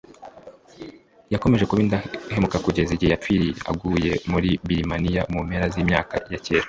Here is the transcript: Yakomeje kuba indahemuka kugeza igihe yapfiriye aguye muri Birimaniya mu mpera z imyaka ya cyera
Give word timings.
Yakomeje 1.33 1.65
kuba 1.67 1.83
indahemuka 1.85 2.57
kugeza 2.65 2.91
igihe 2.93 3.11
yapfiriye 3.11 3.53
aguye 3.71 4.11
muri 4.31 4.49
Birimaniya 4.67 5.21
mu 5.31 5.39
mpera 5.47 5.65
z 5.73 5.75
imyaka 5.83 6.15
ya 6.31 6.39
cyera 6.45 6.59